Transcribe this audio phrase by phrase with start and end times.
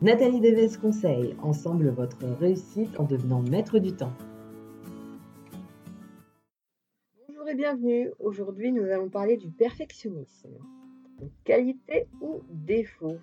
[0.00, 4.12] Nathalie Deves conseille, ensemble votre réussite en devenant maître du temps.
[7.26, 8.12] Bonjour et bienvenue.
[8.20, 10.56] Aujourd'hui, nous allons parler du perfectionnisme.
[11.42, 13.16] Qualité ou défaut?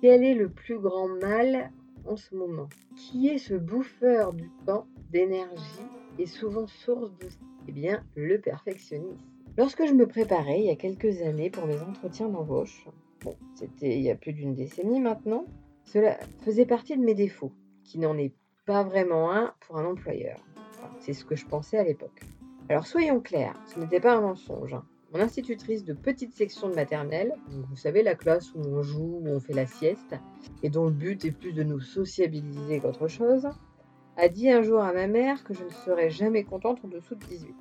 [0.00, 1.70] Quel est le plus grand mal
[2.04, 2.68] en ce moment?
[2.96, 5.86] Qui est ce bouffeur du temps, d'énergie
[6.18, 7.28] et souvent source de...
[7.68, 9.22] Eh bien, le perfectionnisme?
[9.56, 12.84] Lorsque je me préparais il y a quelques années pour mes entretiens d'embauche,
[13.24, 15.44] bon, c'était il y a plus d'une décennie maintenant,
[15.86, 17.52] cela faisait partie de mes défauts,
[17.84, 18.34] qui n'en est
[18.66, 20.38] pas vraiment un pour un employeur.
[20.98, 22.20] c'est ce que je pensais à l'époque.
[22.68, 24.74] Alors soyons clairs, ce n'était pas un mensonge.
[24.74, 24.84] Hein.
[25.14, 29.28] Mon institutrice de petite section de maternelle, vous savez la classe où on joue, où
[29.28, 30.16] on fait la sieste,
[30.64, 33.48] et dont le but est plus de nous sociabiliser qu'autre chose,
[34.16, 37.14] a dit un jour à ma mère que je ne serais jamais contente en dessous
[37.14, 37.54] de 18.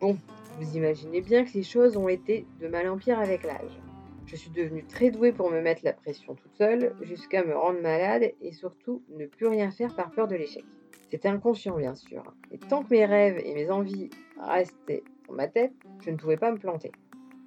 [0.00, 0.16] Bon,
[0.60, 3.80] vous imaginez bien que les choses ont été de mal en pire avec l'âge.
[4.28, 7.80] Je suis devenue très douée pour me mettre la pression toute seule, jusqu'à me rendre
[7.80, 10.64] malade et surtout ne plus rien faire par peur de l'échec.
[11.10, 15.48] C'était inconscient bien sûr, et tant que mes rêves et mes envies restaient dans ma
[15.48, 15.72] tête,
[16.04, 16.92] je ne pouvais pas me planter.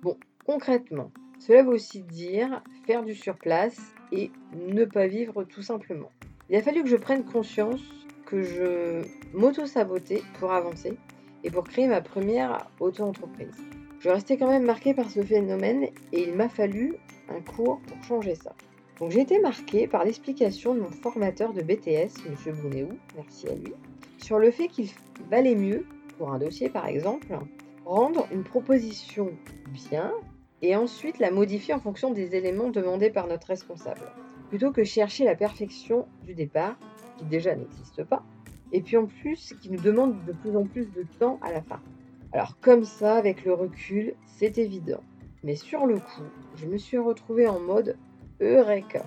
[0.01, 3.79] Bon, concrètement, cela veut aussi dire faire du surplace
[4.11, 6.09] et ne pas vivre tout simplement.
[6.49, 7.83] Il a fallu que je prenne conscience
[8.25, 10.97] que je m'auto-sabotais pour avancer
[11.43, 13.55] et pour créer ma première auto-entreprise.
[14.01, 16.95] Je restais quand même marquée par ce phénomène et il m'a fallu
[17.29, 18.55] un cours pour changer ça.
[18.99, 22.55] Donc j'ai été marquée par l'explication de mon formateur de BTS, M.
[22.63, 23.73] Bounéou, merci à lui,
[24.17, 24.89] sur le fait qu'il
[25.29, 25.85] valait mieux,
[26.17, 27.37] pour un dossier par exemple,
[27.85, 29.33] rendre une proposition
[29.67, 30.11] bien
[30.63, 34.01] et ensuite la modifier en fonction des éléments demandés par notre responsable,
[34.49, 36.75] plutôt que chercher la perfection du départ,
[37.17, 38.23] qui déjà n'existe pas,
[38.71, 41.61] et puis en plus qui nous demande de plus en plus de temps à la
[41.61, 41.79] fin.
[42.33, 45.03] Alors comme ça, avec le recul, c'est évident.
[45.43, 47.97] Mais sur le coup, je me suis retrouvée en mode
[48.39, 49.03] Eureka.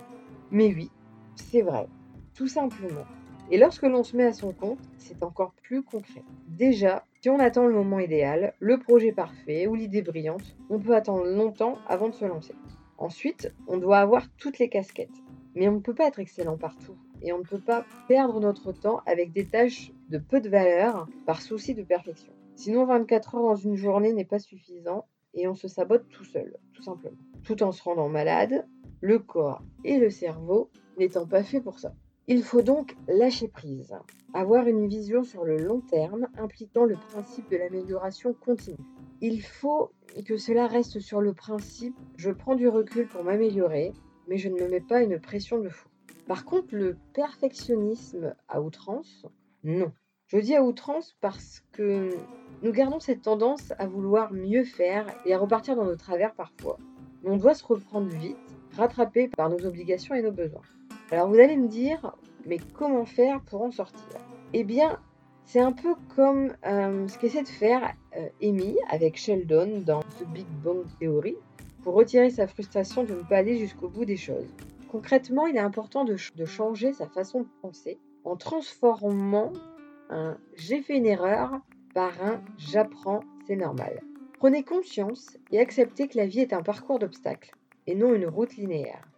[0.50, 0.90] Mais oui,
[1.36, 1.86] c'est vrai,
[2.34, 3.06] tout simplement.
[3.50, 6.24] Et lorsque l'on se met à son compte, c'est encore plus concret.
[6.48, 10.94] Déjà, si on attend le moment idéal, le projet parfait ou l'idée brillante, on peut
[10.94, 12.54] attendre longtemps avant de se lancer.
[12.98, 15.22] Ensuite, on doit avoir toutes les casquettes.
[15.54, 16.96] Mais on ne peut pas être excellent partout.
[17.22, 21.06] Et on ne peut pas perdre notre temps avec des tâches de peu de valeur
[21.26, 22.32] par souci de perfection.
[22.56, 26.56] Sinon, 24 heures dans une journée n'est pas suffisant et on se sabote tout seul,
[26.72, 27.16] tout simplement.
[27.42, 28.66] Tout en se rendant malade,
[29.00, 31.94] le corps et le cerveau n'étant pas faits pour ça.
[32.26, 33.94] Il faut donc lâcher prise,
[34.32, 38.78] avoir une vision sur le long terme impliquant le principe de l'amélioration continue.
[39.20, 39.90] Il faut
[40.24, 43.92] que cela reste sur le principe je prends du recul pour m'améliorer,
[44.26, 45.88] mais je ne me mets pas une pression de fou.
[46.26, 49.26] Par contre, le perfectionnisme à outrance,
[49.62, 49.92] non.
[50.26, 52.08] Je dis à outrance parce que
[52.64, 56.78] nous gardons cette tendance à vouloir mieux faire et à repartir dans nos travers parfois.
[57.22, 58.38] on doit se reprendre vite,
[58.74, 60.62] rattraper par nos obligations et nos besoins.
[61.10, 62.16] Alors vous allez me dire,
[62.46, 64.18] mais comment faire pour en sortir?
[64.54, 64.98] Eh bien,
[65.44, 70.24] c'est un peu comme euh, ce qu'essaie de faire euh, Amy avec Sheldon dans The
[70.32, 71.36] Big Bang Theory
[71.82, 74.48] pour retirer sa frustration de ne pas aller jusqu'au bout des choses.
[74.90, 79.52] Concrètement, il est important de changer sa façon de penser en transformant
[80.08, 81.60] un j'ai fait une erreur
[81.94, 84.02] par un j'apprends, c'est normal.
[84.40, 87.52] Prenez conscience et acceptez que la vie est un parcours d'obstacles
[87.86, 89.08] et non une route linéaire.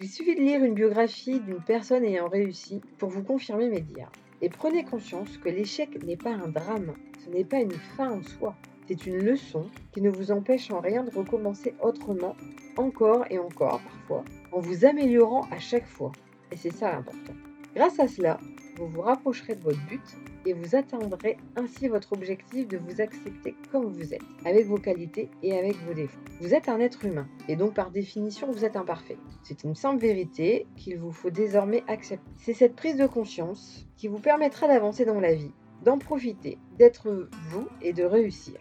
[0.00, 4.12] Il suffit de lire une biographie d'une personne ayant réussi pour vous confirmer mes dires.
[4.42, 6.92] Et prenez conscience que l'échec n'est pas un drame,
[7.24, 8.54] ce n'est pas une fin en soi.
[8.86, 12.36] C'est une leçon qui ne vous empêche en rien de recommencer autrement,
[12.76, 16.12] encore et encore parfois, en vous améliorant à chaque fois.
[16.52, 17.32] Et c'est ça l'important.
[17.76, 18.40] Grâce à cela,
[18.78, 20.00] vous vous rapprocherez de votre but
[20.46, 25.28] et vous atteindrez ainsi votre objectif de vous accepter comme vous êtes, avec vos qualités
[25.42, 26.18] et avec vos défauts.
[26.40, 29.18] Vous êtes un être humain et donc par définition vous êtes imparfait.
[29.42, 32.24] C'est une simple vérité qu'il vous faut désormais accepter.
[32.38, 35.52] C'est cette prise de conscience qui vous permettra d'avancer dans la vie,
[35.84, 38.54] d'en profiter, d'être vous et de réussir.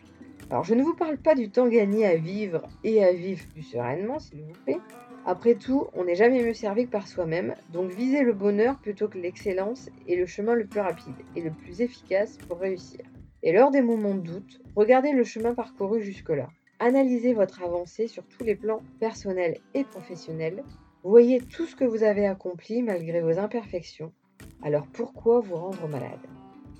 [0.49, 3.63] Alors je ne vous parle pas du temps gagné à vivre et à vivre plus
[3.63, 4.79] sereinement s'il vous plaît,
[5.27, 9.07] après tout, on n'est jamais mieux servi que par soi-même, donc visez le bonheur plutôt
[9.07, 13.01] que l'excellence est le chemin le plus rapide et le plus efficace pour réussir.
[13.41, 16.49] Et lors des moments de doute, regardez le chemin parcouru jusque-là.
[16.77, 20.63] Analysez votre avancée sur tous les plans personnels et professionnels.
[21.03, 24.13] Voyez tout ce que vous avez accompli malgré vos imperfections.
[24.61, 26.19] Alors pourquoi vous rendre malade?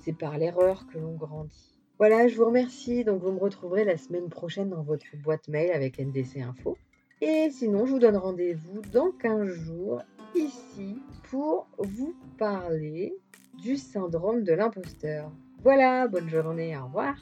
[0.04, 1.80] C'est par l'erreur que l'on grandit.
[1.98, 3.02] Voilà, je vous remercie.
[3.02, 6.76] Donc vous me retrouverez la semaine prochaine dans votre boîte mail avec NDC Info.
[7.22, 10.02] Et sinon, je vous donne rendez-vous dans 15 jours
[10.34, 13.14] ici pour vous parler
[13.62, 15.32] du syndrome de l'imposteur.
[15.62, 17.16] Voilà, bonne journée, au revoir.